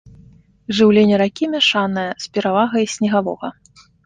Жыўленне 0.77 1.19
ракі 1.23 1.49
мяшанае, 1.57 2.07
з 2.25 2.33
перавагай 2.39 2.89
снегавога. 2.97 3.53